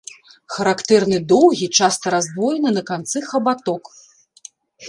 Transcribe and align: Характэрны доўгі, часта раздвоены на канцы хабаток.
Характэрны 0.53 1.19
доўгі, 1.33 1.67
часта 1.79 2.05
раздвоены 2.15 2.69
на 2.79 2.83
канцы 2.89 3.23
хабаток. 3.29 3.83